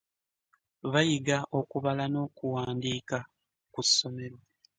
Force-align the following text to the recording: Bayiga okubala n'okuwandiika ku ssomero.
Bayiga 0.91 1.37
okubala 1.59 2.03
n'okuwandiika 2.11 3.17
ku 3.73 3.81
ssomero. 3.87 4.37